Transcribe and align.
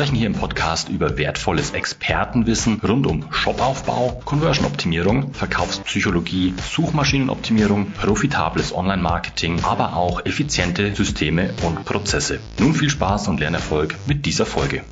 sprechen 0.00 0.16
hier 0.16 0.28
im 0.28 0.32
Podcast 0.32 0.88
über 0.88 1.18
wertvolles 1.18 1.72
Expertenwissen 1.72 2.80
rund 2.80 3.06
um 3.06 3.30
Shopaufbau, 3.30 4.22
Conversion-Optimierung, 4.24 5.34
Verkaufspsychologie, 5.34 6.54
Suchmaschinenoptimierung, 6.56 7.90
profitables 7.90 8.74
Online-Marketing, 8.74 9.60
aber 9.62 9.94
auch 9.98 10.24
effiziente 10.24 10.94
Systeme 10.94 11.52
und 11.66 11.84
Prozesse. 11.84 12.40
Nun 12.58 12.72
viel 12.72 12.88
Spaß 12.88 13.28
und 13.28 13.40
Lernerfolg 13.40 13.94
mit 14.06 14.24
dieser 14.24 14.46
Folge. 14.46 14.84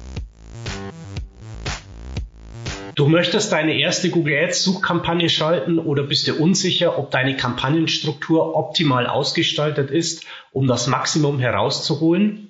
Du 2.94 3.06
möchtest 3.06 3.50
deine 3.52 3.78
erste 3.78 4.10
Google 4.10 4.36
Ads 4.44 4.62
Suchkampagne 4.62 5.30
schalten 5.30 5.78
oder 5.78 6.02
bist 6.02 6.26
dir 6.26 6.38
unsicher, 6.38 6.98
ob 6.98 7.10
deine 7.10 7.34
Kampagnenstruktur 7.34 8.54
optimal 8.54 9.06
ausgestaltet 9.06 9.90
ist, 9.90 10.26
um 10.52 10.66
das 10.66 10.86
Maximum 10.86 11.38
herauszuholen? 11.38 12.47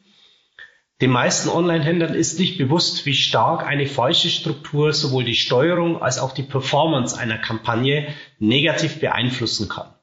Den 1.01 1.11
meisten 1.11 1.49
Online-Händlern 1.49 2.15
ist 2.15 2.41
nicht 2.41 2.59
bewusst, 2.59 3.07
wie 3.07 3.15
stark 3.15 3.65
eine 3.65 3.87
falsche 3.87 4.29
Struktur 4.29 4.93
sowohl 4.93 5.25
die 5.25 5.37
Steuerung 5.37 6.03
als 6.03 6.19
auch 6.19 6.33
die 6.33 6.43
Performance 6.43 7.17
einer 7.17 7.39
Kampagne 7.39 8.13
negativ 8.41 8.99
beeinflussen 8.99 9.69
kann. 9.69 9.95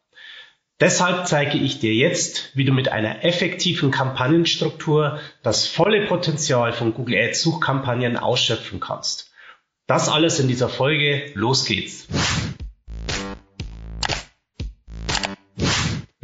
Deshalb 0.79 1.27
zeige 1.27 1.57
ich 1.57 1.79
dir 1.79 1.93
jetzt, 1.93 2.51
wie 2.55 2.63
du 2.63 2.71
mit 2.71 2.91
einer 2.91 3.25
effektiven 3.25 3.91
Kampagnenstruktur 3.91 5.19
das 5.43 5.67
volle 5.67 6.05
Potenzial 6.05 6.71
von 6.71 6.93
Google 6.93 7.17
Ads 7.17 7.41
Suchkampagnen 7.41 8.17
ausschöpfen 8.17 8.79
kannst. 8.79 9.31
Das 9.87 10.09
alles 10.09 10.39
in 10.39 10.47
dieser 10.47 10.69
Folge. 10.69 11.31
Los 11.33 11.65
geht's. 11.65 12.07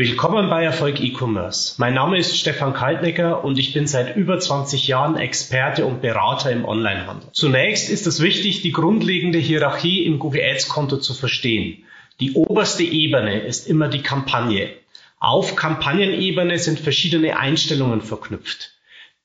Willkommen 0.03 0.49
bei 0.49 0.63
Erfolg 0.63 0.99
E-Commerce. 0.99 1.75
Mein 1.77 1.93
Name 1.93 2.17
ist 2.17 2.35
Stefan 2.35 2.73
Kaltnecker 2.73 3.43
und 3.43 3.59
ich 3.59 3.71
bin 3.71 3.85
seit 3.85 4.15
über 4.15 4.39
20 4.39 4.87
Jahren 4.87 5.15
Experte 5.15 5.85
und 5.85 6.01
Berater 6.01 6.51
im 6.51 6.65
Onlinehandel. 6.65 7.29
Zunächst 7.33 7.87
ist 7.87 8.07
es 8.07 8.19
wichtig, 8.19 8.63
die 8.63 8.71
grundlegende 8.71 9.37
Hierarchie 9.37 10.03
im 10.07 10.17
Google 10.17 10.41
Ads 10.41 10.69
Konto 10.69 10.97
zu 10.97 11.13
verstehen. 11.13 11.83
Die 12.19 12.33
oberste 12.33 12.81
Ebene 12.81 13.41
ist 13.41 13.67
immer 13.67 13.89
die 13.89 14.01
Kampagne. 14.01 14.71
Auf 15.19 15.55
Kampagnenebene 15.55 16.57
sind 16.57 16.79
verschiedene 16.79 17.37
Einstellungen 17.37 18.01
verknüpft 18.01 18.71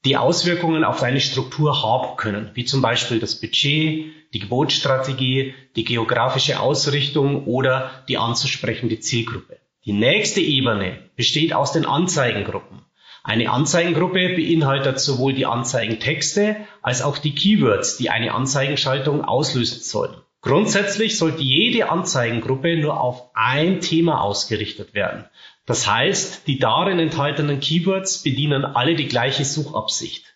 die 0.05 0.17
Auswirkungen 0.17 0.85
auf 0.85 1.01
deine 1.01 1.21
Struktur 1.21 1.83
haben 1.83 2.17
können, 2.17 2.51
wie 2.55 2.65
zum 2.65 2.81
Beispiel 2.81 3.19
das 3.19 3.41
Budget, 3.41 4.05
die 4.33 4.39
Gebotsstrategie, 4.39 5.55
die 5.75 5.85
geografische 5.85 6.61
Ausrichtung 6.61 7.47
oder 7.47 8.05
die 8.09 8.17
anzusprechende 8.17 9.01
Zielgruppe. 9.01 9.57
Die 9.87 9.93
nächste 9.93 10.41
Ebene 10.41 10.99
besteht 11.15 11.53
aus 11.53 11.71
den 11.71 11.87
Anzeigengruppen. 11.87 12.81
Eine 13.23 13.51
Anzeigengruppe 13.51 14.31
beinhaltet 14.35 14.99
sowohl 14.99 15.33
die 15.33 15.47
Anzeigentexte 15.47 16.57
als 16.83 17.03
auch 17.03 17.19
die 17.19 17.37
Keywords, 17.37 17.97
die 17.97 18.11
eine 18.11 18.35
Anzeigenschaltung 18.35 19.25
auslösen 19.25 19.81
sollen. 19.81 20.17
Grundsätzlich 20.43 21.17
sollte 21.17 21.43
jede 21.43 21.89
Anzeigengruppe 21.89 22.77
nur 22.77 23.01
auf 23.01 23.31
ein 23.35 23.81
Thema 23.81 24.23
ausgerichtet 24.23 24.93
werden. 24.93 25.25
Das 25.67 25.89
heißt, 25.89 26.49
die 26.49 26.59
darin 26.59 26.99
enthaltenen 26.99 27.61
Keywords 27.61 28.25
bedienen 28.25 28.65
alle 28.65 28.97
die 28.97 29.07
gleiche 29.07 29.45
Suchabsicht. 29.45 30.35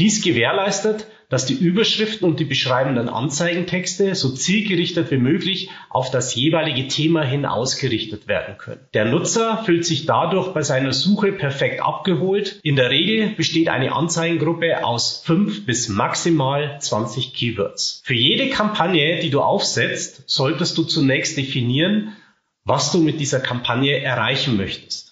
Dies 0.00 0.22
gewährleistet, 0.22 1.06
dass 1.28 1.44
die 1.44 1.54
Überschriften 1.54 2.26
und 2.26 2.40
die 2.40 2.44
beschreibenden 2.44 3.08
Anzeigentexte 3.08 4.14
so 4.14 4.30
zielgerichtet 4.30 5.10
wie 5.10 5.18
möglich 5.18 5.68
auf 5.90 6.10
das 6.10 6.34
jeweilige 6.34 6.88
Thema 6.88 7.22
hin 7.22 7.44
ausgerichtet 7.44 8.28
werden 8.28 8.56
können. 8.56 8.80
Der 8.94 9.04
Nutzer 9.04 9.62
fühlt 9.64 9.84
sich 9.84 10.06
dadurch 10.06 10.54
bei 10.54 10.62
seiner 10.62 10.92
Suche 10.92 11.32
perfekt 11.32 11.82
abgeholt. 11.82 12.60
In 12.62 12.76
der 12.76 12.90
Regel 12.90 13.34
besteht 13.34 13.68
eine 13.68 13.92
Anzeigengruppe 13.92 14.84
aus 14.84 15.22
fünf 15.24 15.66
bis 15.66 15.88
maximal 15.88 16.78
20 16.80 17.34
Keywords. 17.34 18.02
Für 18.04 18.14
jede 18.14 18.48
Kampagne, 18.48 19.20
die 19.20 19.30
du 19.30 19.42
aufsetzt, 19.42 20.22
solltest 20.26 20.78
du 20.78 20.84
zunächst 20.84 21.36
definieren, 21.36 22.16
was 22.64 22.90
du 22.90 22.98
mit 23.00 23.20
dieser 23.20 23.40
Kampagne 23.40 24.00
erreichen 24.00 24.56
möchtest. 24.56 25.08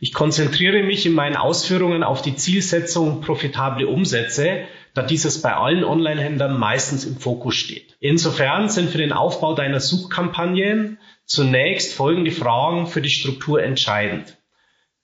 Ich 0.00 0.12
konzentriere 0.12 0.84
mich 0.84 1.06
in 1.06 1.14
meinen 1.14 1.36
Ausführungen 1.36 2.04
auf 2.04 2.22
die 2.22 2.36
Zielsetzung 2.36 3.20
profitable 3.20 3.88
Umsätze, 3.88 4.66
da 4.94 5.02
dieses 5.02 5.42
bei 5.42 5.54
allen 5.54 5.84
Online-Händlern 5.84 6.58
meistens 6.58 7.04
im 7.04 7.16
Fokus 7.16 7.54
steht. 7.54 7.96
Insofern 8.00 8.68
sind 8.68 8.90
für 8.90 8.98
den 8.98 9.12
Aufbau 9.12 9.54
deiner 9.54 9.80
Suchkampagnen 9.80 10.98
zunächst 11.24 11.94
folgende 11.94 12.30
Fragen 12.30 12.86
für 12.86 13.02
die 13.02 13.10
Struktur 13.10 13.62
entscheidend. 13.62 14.36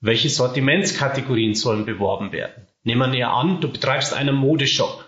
Welche 0.01 0.29
Sortimentskategorien 0.29 1.55
sollen 1.55 1.87
beworben 1.87 2.33
werden? 2.33 2.67
Nehmen 2.83 3.13
wir 3.13 3.31
an, 3.31 3.61
du 3.61 3.71
betreibst 3.71 4.13
einen 4.13 4.35
Modeshop 4.35 5.05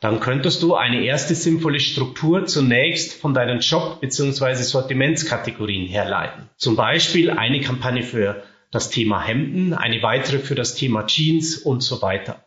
dann 0.00 0.20
könntest 0.20 0.62
du 0.62 0.74
eine 0.74 1.02
erste 1.04 1.34
sinnvolle 1.34 1.80
Struktur 1.80 2.46
zunächst 2.46 3.18
von 3.18 3.32
deinen 3.32 3.60
Job- 3.60 4.00
bzw. 4.00 4.54
Sortimentskategorien 4.54 5.88
herleiten. 5.88 6.50
Zum 6.56 6.76
Beispiel 6.76 7.30
eine 7.30 7.60
Kampagne 7.60 8.02
für 8.02 8.42
das 8.70 8.90
Thema 8.90 9.22
Hemden, 9.22 9.72
eine 9.72 10.02
weitere 10.02 10.38
für 10.38 10.54
das 10.54 10.74
Thema 10.74 11.06
Jeans 11.06 11.56
und 11.56 11.82
so 11.82 12.02
weiter. 12.02 12.45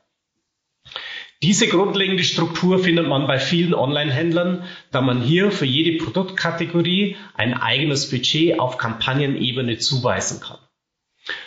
Diese 1.41 1.69
grundlegende 1.69 2.25
Struktur 2.25 2.79
findet 2.79 3.07
man 3.07 3.25
bei 3.25 3.39
vielen 3.39 3.73
Online-Händlern, 3.73 4.63
da 4.91 4.99
man 4.99 5.21
hier 5.21 5.51
für 5.51 5.65
jede 5.65 6.03
Produktkategorie 6.03 7.15
ein 7.33 7.53
eigenes 7.53 8.09
Budget 8.09 8.59
auf 8.59 8.77
Kampagnenebene 8.77 9.77
zuweisen 9.77 10.41
kann. 10.41 10.57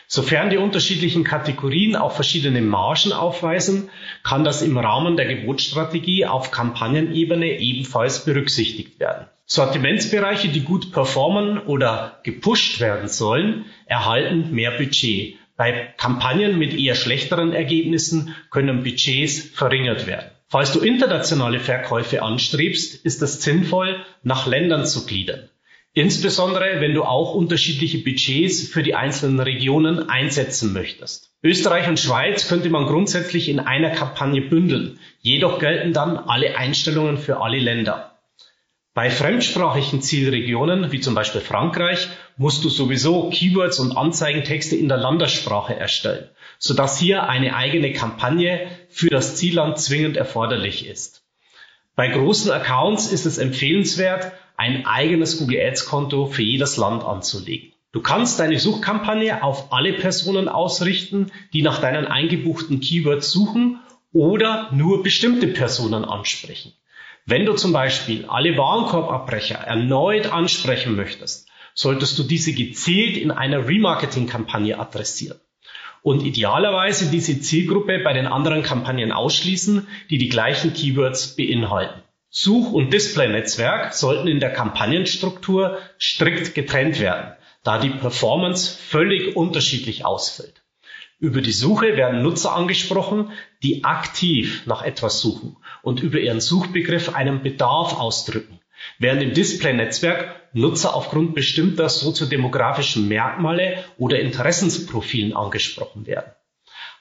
Sofern 0.07 0.49
die 0.49 0.57
unterschiedlichen 0.57 1.25
Kategorien 1.25 1.95
auch 1.97 2.13
verschiedene 2.13 2.63
Margen 2.63 3.13
aufweisen, 3.13 3.91
kann 4.23 4.45
das 4.45 4.63
im 4.63 4.79
Rahmen 4.79 5.17
der 5.17 5.27
Gebotsstrategie 5.27 6.25
auf 6.25 6.51
Kampagnenebene 6.51 7.59
ebenfalls 7.59 8.25
berücksichtigt 8.25 8.99
werden. 8.99 9.27
Sortimentsbereiche, 9.45 10.49
die 10.49 10.61
gut 10.61 10.93
performen 10.93 11.59
oder 11.59 12.21
gepusht 12.23 12.81
werden 12.81 13.09
sollen, 13.09 13.67
erhalten 13.85 14.55
mehr 14.55 14.71
Budget. 14.71 15.37
Bei 15.57 15.93
Kampagnen 15.97 16.59
mit 16.59 16.75
eher 16.79 16.95
schlechteren 16.95 17.53
Ergebnissen 17.53 18.35
können 18.51 18.83
Budgets 18.83 19.51
verringert 19.55 20.07
werden. 20.07 20.31
Falls 20.49 20.73
du 20.73 20.81
internationale 20.81 21.61
Verkäufe 21.61 22.23
anstrebst, 22.23 23.05
ist 23.05 23.23
es 23.23 23.43
sinnvoll, 23.43 24.05
nach 24.23 24.47
Ländern 24.47 24.87
zu 24.87 25.07
gliedern. 25.07 25.49
Insbesondere, 25.95 26.81
wenn 26.81 26.95
du 26.95 27.05
auch 27.05 27.35
unterschiedliche 27.35 27.99
Budgets 27.99 28.67
für 28.67 28.83
die 28.83 28.95
einzelnen 28.95 29.41
Regionen 29.41 30.09
einsetzen 30.09 30.73
möchtest. 30.73 31.35
Österreich 31.43 31.87
und 31.89 32.01
Schweiz 32.01 32.49
könnte 32.49 32.71
man 32.71 32.87
grundsätzlich 32.87 33.49
in 33.51 33.61
einer 33.61 33.91
Kampagne 33.91 34.41
bündeln. 34.41 34.99
Jedoch 35.21 35.59
gelten 35.59 35.93
dann 35.93 36.17
alle 36.17 36.57
Einstellungen 36.57 37.19
für 37.19 37.43
alle 37.43 37.59
Länder. 37.59 38.12
Bei 38.95 39.09
fremdsprachigen 39.09 40.03
Zielregionen, 40.03 40.93
wie 40.93 41.01
zum 41.01 41.15
Beispiel 41.15 41.41
Frankreich, 41.41 42.09
musst 42.37 42.63
du 42.63 42.69
sowieso 42.69 43.31
Keywords 43.31 43.79
und 43.79 43.97
Anzeigentexte 43.97 44.77
in 44.77 44.89
der 44.89 44.99
Landessprache 44.99 45.75
erstellen, 45.75 46.29
sodass 46.59 46.99
hier 46.99 47.27
eine 47.27 47.57
eigene 47.57 47.95
Kampagne 47.95 48.69
für 48.91 49.09
das 49.09 49.37
Zielland 49.37 49.79
zwingend 49.79 50.19
erforderlich 50.19 50.87
ist. 50.87 51.25
Bei 51.97 52.09
großen 52.09 52.51
Accounts 52.51 53.11
ist 53.11 53.25
es 53.25 53.39
empfehlenswert, 53.39 54.33
ein 54.59 54.85
eigenes 54.85 55.39
Google 55.39 55.61
Ads 55.67 55.87
Konto 55.87 56.27
für 56.27 56.43
jedes 56.43 56.77
Land 56.77 57.03
anzulegen. 57.03 57.73
Du 57.93 58.03
kannst 58.03 58.41
deine 58.41 58.59
Suchkampagne 58.59 59.43
auf 59.43 59.73
alle 59.73 59.95
Personen 59.95 60.51
ausrichten, 60.51 61.33
die 61.55 61.63
nach 61.63 61.81
deinen 61.81 62.07
eingebuchten 62.07 62.81
Keywords 62.81 63.31
suchen 63.31 63.81
oder 64.13 64.71
nur 64.73 65.03
bestimmte 65.03 65.47
Personen 65.47 66.05
ansprechen. 66.05 66.75
Wenn 67.25 67.47
du 67.47 67.55
zum 67.55 67.73
Beispiel 67.73 68.25
alle 68.27 68.57
Warenkorbabbrecher 68.57 69.55
erneut 69.55 70.27
ansprechen 70.27 70.97
möchtest, 70.97 71.49
solltest 71.75 72.19
du 72.19 72.25
diese 72.25 72.53
gezielt 72.53 73.17
in 73.17 73.31
einer 73.31 73.69
Remarketing-Kampagne 73.69 74.79
adressieren 74.79 75.41
und 76.03 76.25
idealerweise 76.25 77.11
diese 77.11 77.41
Zielgruppe 77.41 78.01
bei 78.01 78.13
den 78.13 78.27
anderen 78.27 78.65
Kampagnen 78.65 79.13
ausschließen, 79.13 79.87
die 80.11 80.19
die 80.19 80.29
gleichen 80.29 80.75
Keywords 80.75 81.37
beinhalten. 81.37 82.03
Such- 82.29 82.73
und 82.73 82.93
Display-Netzwerk 82.93 83.95
sollten 83.95 84.27
in 84.27 84.41
der 84.41 84.53
Kampagnenstruktur 84.53 85.79
strikt 86.01 86.55
getrennt 86.55 86.99
werden, 86.99 87.35
da 87.63 87.79
die 87.79 87.91
Performance 87.91 88.77
völlig 88.77 89.37
unterschiedlich 89.37 90.05
ausfällt. 90.05 90.62
Über 91.23 91.41
die 91.41 91.53
Suche 91.53 91.97
werden 91.97 92.21
Nutzer 92.21 92.53
angesprochen, 92.53 93.31
die 93.63 93.85
aktiv 93.85 94.67
nach 94.67 94.83
etwas 94.83 95.21
suchen 95.21 95.57
und 95.81 96.03
über 96.03 96.19
ihren 96.19 96.41
Suchbegriff 96.41 97.15
einen 97.15 97.45
Bedarf 97.45 97.97
ausdrücken, 97.97 98.59
während 98.99 99.23
im 99.23 99.33
Display-Netzwerk 99.33 100.35
Nutzer 100.53 100.97
aufgrund 100.97 101.37
bestimmter 101.37 101.89
soziodemografischen 101.89 103.07
Merkmale 103.07 103.85
oder 103.99 104.19
Interessensprofilen 104.19 105.33
angesprochen 105.33 106.09
werden. 106.09 106.33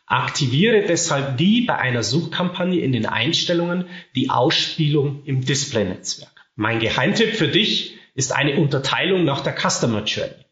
Aktiviere 0.05 0.85
deshalb 0.85 1.39
wie 1.39 1.65
bei 1.65 1.79
einer 1.79 2.03
Suchkampagne 2.03 2.79
in 2.79 2.91
den 2.91 3.07
Einstellungen 3.07 3.85
die 4.15 4.29
Ausspielung 4.29 5.23
im 5.25 5.43
Display-Netzwerk. 5.43 6.45
Mein 6.55 6.79
Geheimtipp 6.79 7.33
für 7.33 7.47
dich 7.47 7.97
ist 8.13 8.33
eine 8.33 8.57
Unterteilung 8.57 9.23
nach 9.25 9.41
der 9.41 9.55
Customer 9.55 10.03
Journey. 10.03 10.45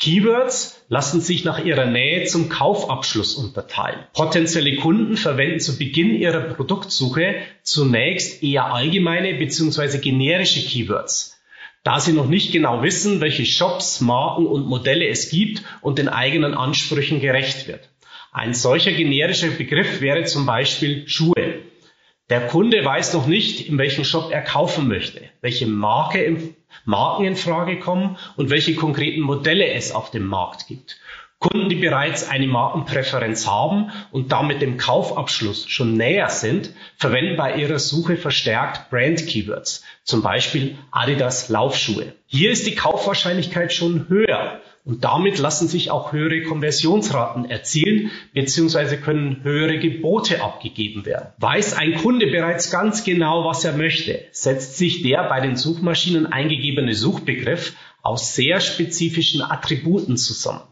Keywords 0.00 0.82
lassen 0.88 1.20
sich 1.20 1.44
nach 1.44 1.62
ihrer 1.62 1.84
Nähe 1.84 2.24
zum 2.24 2.48
Kaufabschluss 2.48 3.34
unterteilen. 3.34 4.00
Potenzielle 4.14 4.76
Kunden 4.76 5.18
verwenden 5.18 5.60
zu 5.60 5.76
Beginn 5.76 6.14
ihrer 6.14 6.40
Produktsuche 6.40 7.34
zunächst 7.62 8.42
eher 8.42 8.72
allgemeine 8.72 9.34
bzw. 9.34 9.98
generische 9.98 10.66
Keywords, 10.66 11.38
da 11.84 12.00
sie 12.00 12.14
noch 12.14 12.28
nicht 12.28 12.50
genau 12.50 12.82
wissen, 12.82 13.20
welche 13.20 13.44
Shops, 13.44 14.00
Marken 14.00 14.46
und 14.46 14.66
Modelle 14.66 15.06
es 15.06 15.28
gibt 15.28 15.62
und 15.82 15.98
den 15.98 16.08
eigenen 16.08 16.54
Ansprüchen 16.54 17.20
gerecht 17.20 17.68
wird. 17.68 17.90
Ein 18.32 18.54
solcher 18.54 18.92
generischer 18.92 19.48
Begriff 19.48 20.00
wäre 20.00 20.24
zum 20.24 20.46
Beispiel 20.46 21.06
Schuhe. 21.08 21.60
Der 22.30 22.46
Kunde 22.46 22.84
weiß 22.84 23.12
noch 23.14 23.26
nicht, 23.26 23.68
in 23.68 23.76
welchem 23.76 24.04
Shop 24.04 24.30
er 24.30 24.40
kaufen 24.42 24.86
möchte, 24.86 25.20
welche 25.40 25.66
Marke 25.66 26.54
Marken 26.84 27.24
in 27.24 27.36
Frage 27.36 27.80
kommen 27.80 28.16
und 28.36 28.50
welche 28.50 28.76
konkreten 28.76 29.20
Modelle 29.20 29.66
es 29.72 29.92
auf 29.92 30.12
dem 30.12 30.26
Markt 30.26 30.68
gibt. 30.68 31.00
Kunden, 31.40 31.68
die 31.68 31.76
bereits 31.76 32.28
eine 32.28 32.46
Markenpräferenz 32.46 33.46
haben 33.46 33.90
und 34.12 34.30
damit 34.30 34.62
dem 34.62 34.76
Kaufabschluss 34.76 35.68
schon 35.68 35.94
näher 35.94 36.28
sind, 36.28 36.70
verwenden 36.96 37.36
bei 37.36 37.56
ihrer 37.56 37.78
Suche 37.78 38.16
verstärkt 38.16 38.90
Brand-Keywords, 38.90 39.82
zum 40.04 40.22
Beispiel 40.22 40.76
Adidas 40.90 41.48
Laufschuhe. 41.48 42.12
Hier 42.26 42.52
ist 42.52 42.66
die 42.66 42.74
Kaufwahrscheinlichkeit 42.74 43.72
schon 43.72 44.08
höher 44.08 44.60
und 44.84 45.04
damit 45.04 45.38
lassen 45.38 45.68
sich 45.68 45.90
auch 45.90 46.12
höhere 46.12 46.42
Konversionsraten 46.42 47.50
erzielen 47.50 48.10
bzw. 48.32 48.96
können 48.96 49.40
höhere 49.42 49.78
Gebote 49.78 50.42
abgegeben 50.42 51.04
werden. 51.04 51.28
Weiß 51.38 51.74
ein 51.74 51.96
Kunde 51.96 52.26
bereits 52.28 52.70
ganz 52.70 53.04
genau, 53.04 53.44
was 53.44 53.64
er 53.64 53.76
möchte, 53.76 54.24
setzt 54.32 54.78
sich 54.78 55.02
der 55.02 55.28
bei 55.28 55.40
den 55.40 55.56
Suchmaschinen 55.56 56.26
eingegebene 56.26 56.94
Suchbegriff 56.94 57.74
aus 58.02 58.34
sehr 58.34 58.60
spezifischen 58.60 59.42
Attributen 59.42 60.16
zusammen. 60.16 60.62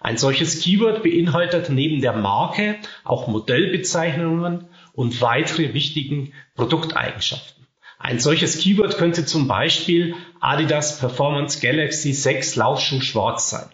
Ein 0.00 0.18
solches 0.18 0.60
Keyword 0.60 1.02
beinhaltet 1.02 1.70
neben 1.70 2.02
der 2.02 2.12
Marke 2.12 2.76
auch 3.04 3.26
Modellbezeichnungen 3.28 4.68
und 4.92 5.20
weitere 5.22 5.72
wichtigen 5.72 6.34
Produkteigenschaften. 6.54 7.66
Ein 7.98 8.18
solches 8.18 8.58
Keyword 8.58 8.98
könnte 8.98 9.24
zum 9.24 9.48
Beispiel 9.48 10.14
Adidas 10.46 11.00
Performance 11.00 11.58
Galaxy 11.60 12.12
6 12.12 12.54
Laufschuh 12.54 13.00
schwarz 13.00 13.50
sein. 13.50 13.68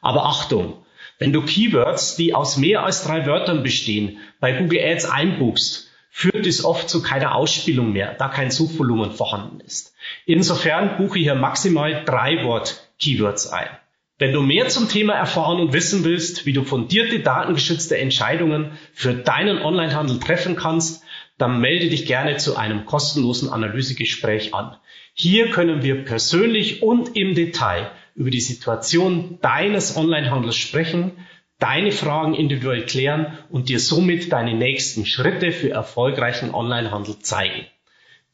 Aber 0.00 0.26
Achtung, 0.26 0.84
wenn 1.18 1.32
du 1.32 1.42
Keywords, 1.42 2.14
die 2.14 2.34
aus 2.34 2.56
mehr 2.56 2.84
als 2.84 3.02
drei 3.02 3.26
Wörtern 3.26 3.64
bestehen, 3.64 4.18
bei 4.38 4.52
Google 4.52 4.78
Ads 4.78 5.06
einbuchst, 5.06 5.88
führt 6.10 6.46
dies 6.46 6.64
oft 6.64 6.88
zu 6.88 7.02
keiner 7.02 7.34
Ausspielung 7.34 7.92
mehr, 7.92 8.14
da 8.14 8.28
kein 8.28 8.52
Suchvolumen 8.52 9.10
vorhanden 9.10 9.58
ist. 9.58 9.92
Insofern 10.24 10.98
buche 10.98 11.18
hier 11.18 11.34
maximal 11.34 12.04
drei 12.04 12.44
Wort-Keywords 12.44 13.48
ein. 13.48 13.70
Wenn 14.16 14.32
du 14.32 14.40
mehr 14.40 14.68
zum 14.68 14.88
Thema 14.88 15.14
erfahren 15.14 15.58
und 15.58 15.72
wissen 15.72 16.04
willst, 16.04 16.46
wie 16.46 16.52
du 16.52 16.62
fundierte 16.62 17.18
datengeschützte 17.18 17.98
Entscheidungen 17.98 18.78
für 18.92 19.14
deinen 19.14 19.60
Onlinehandel 19.60 20.20
treffen 20.20 20.54
kannst, 20.54 21.02
dann 21.38 21.60
melde 21.60 21.88
dich 21.88 22.06
gerne 22.06 22.36
zu 22.36 22.56
einem 22.56 22.86
kostenlosen 22.86 23.50
Analysegespräch 23.50 24.54
an. 24.54 24.76
Hier 25.14 25.50
können 25.50 25.82
wir 25.82 26.04
persönlich 26.04 26.82
und 26.82 27.16
im 27.16 27.34
Detail 27.34 27.90
über 28.14 28.30
die 28.30 28.40
Situation 28.40 29.38
deines 29.42 29.96
Onlinehandels 29.96 30.56
sprechen, 30.56 31.12
deine 31.58 31.90
Fragen 31.92 32.34
individuell 32.34 32.86
klären 32.86 33.38
und 33.50 33.68
dir 33.68 33.80
somit 33.80 34.32
deine 34.32 34.54
nächsten 34.54 35.04
Schritte 35.06 35.52
für 35.52 35.70
erfolgreichen 35.70 36.54
Onlinehandel 36.54 37.18
zeigen. 37.20 37.66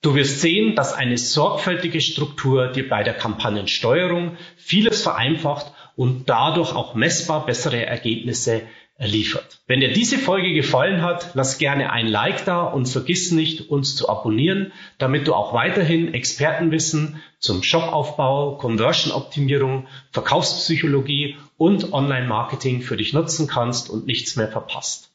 Du 0.00 0.14
wirst 0.14 0.40
sehen, 0.40 0.76
dass 0.76 0.94
eine 0.94 1.18
sorgfältige 1.18 2.00
Struktur 2.00 2.68
dir 2.68 2.88
bei 2.88 3.02
der 3.02 3.12
Kampagnensteuerung 3.12 4.38
vieles 4.56 5.02
vereinfacht 5.02 5.74
und 5.98 6.28
dadurch 6.28 6.76
auch 6.76 6.94
messbar 6.94 7.44
bessere 7.44 7.84
Ergebnisse 7.84 8.62
liefert. 9.00 9.58
Wenn 9.66 9.80
dir 9.80 9.92
diese 9.92 10.16
Folge 10.16 10.54
gefallen 10.54 11.02
hat, 11.02 11.30
lass 11.34 11.58
gerne 11.58 11.90
ein 11.90 12.06
Like 12.06 12.44
da 12.44 12.62
und 12.62 12.86
vergiss 12.88 13.32
nicht, 13.32 13.68
uns 13.68 13.96
zu 13.96 14.08
abonnieren, 14.08 14.72
damit 14.98 15.26
du 15.26 15.34
auch 15.34 15.52
weiterhin 15.54 16.14
Expertenwissen 16.14 17.20
zum 17.40 17.64
Shopaufbau, 17.64 18.58
Conversion-Optimierung, 18.58 19.88
Verkaufspsychologie 20.12 21.36
und 21.56 21.92
Online-Marketing 21.92 22.82
für 22.82 22.96
dich 22.96 23.12
nutzen 23.12 23.48
kannst 23.48 23.90
und 23.90 24.06
nichts 24.06 24.36
mehr 24.36 24.48
verpasst. 24.48 25.12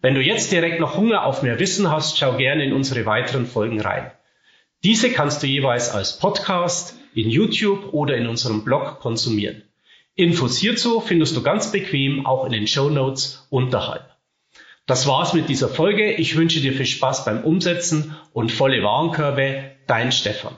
Wenn 0.00 0.16
du 0.16 0.20
jetzt 0.20 0.50
direkt 0.50 0.80
noch 0.80 0.96
Hunger 0.96 1.26
auf 1.26 1.44
mehr 1.44 1.60
Wissen 1.60 1.92
hast, 1.92 2.18
schau 2.18 2.36
gerne 2.36 2.64
in 2.64 2.72
unsere 2.72 3.06
weiteren 3.06 3.46
Folgen 3.46 3.80
rein. 3.80 4.10
Diese 4.82 5.10
kannst 5.10 5.44
du 5.44 5.46
jeweils 5.46 5.90
als 5.90 6.18
Podcast, 6.18 6.98
in 7.14 7.30
YouTube 7.30 7.94
oder 7.94 8.16
in 8.16 8.26
unserem 8.26 8.64
Blog 8.64 8.98
konsumieren. 8.98 9.62
Infos 10.16 10.58
hierzu 10.58 11.00
findest 11.00 11.36
du 11.36 11.42
ganz 11.42 11.72
bequem 11.72 12.24
auch 12.24 12.44
in 12.44 12.52
den 12.52 12.66
Show 12.68 12.88
Notes 12.88 13.46
unterhalb. 13.50 14.14
Das 14.86 15.06
war's 15.06 15.32
mit 15.32 15.48
dieser 15.48 15.68
Folge. 15.68 16.12
Ich 16.12 16.36
wünsche 16.36 16.60
dir 16.60 16.72
viel 16.72 16.86
Spaß 16.86 17.24
beim 17.24 17.42
Umsetzen 17.42 18.14
und 18.32 18.52
volle 18.52 18.82
Warenkörbe. 18.82 19.72
Dein 19.86 20.12
Stefan. 20.12 20.56